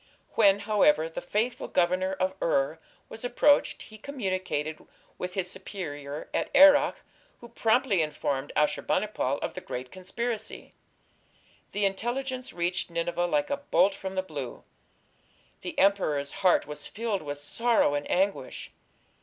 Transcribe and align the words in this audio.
When, 0.33 0.61
however, 0.61 1.07
the 1.07 1.21
faithful 1.21 1.67
governor 1.67 2.13
of 2.13 2.33
Ur 2.41 2.79
was 3.07 3.23
approached, 3.23 3.83
he 3.83 3.99
communicated 3.99 4.83
with 5.19 5.35
his 5.35 5.51
superior 5.51 6.27
at 6.33 6.49
Erech, 6.55 6.99
who 7.39 7.49
promptly 7.49 8.01
informed 8.01 8.51
Ashur 8.55 8.81
bani 8.81 9.05
pal 9.05 9.37
of 9.43 9.53
the 9.53 9.61
great 9.61 9.91
conspiracy. 9.91 10.73
The 11.71 11.85
intelligence 11.85 12.51
reached 12.51 12.89
Nineveh 12.89 13.25
like 13.27 13.51
a 13.51 13.57
bolt 13.57 13.93
from 13.93 14.15
the 14.15 14.23
blue. 14.23 14.63
The 15.61 15.77
emperor's 15.77 16.31
heart 16.31 16.65
was 16.65 16.87
filled 16.87 17.21
with 17.21 17.37
sorrow 17.37 17.93
and 17.93 18.09
anguish. 18.09 18.71